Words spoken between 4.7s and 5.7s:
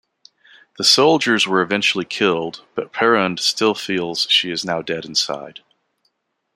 dead inside.